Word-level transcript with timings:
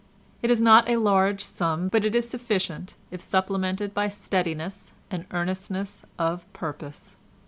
It 0.41 0.49
is 0.49 0.63
not 0.63 0.89
a 0.89 0.95
large 0.95 1.43
sum, 1.43 1.87
but 1.87 2.03
it 2.03 2.15
is 2.15 2.27
sufficient 2.27 2.95
if 3.11 3.21
supplemented 3.21 3.93
by 3.93 4.09
steadiness 4.09 4.93
and 5.11 5.27
earnestness 5.31 6.01
of 6.17 6.51
purpose. 6.53 7.17